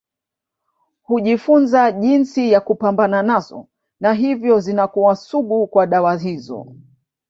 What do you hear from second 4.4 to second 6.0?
zinakuwa sugu kwa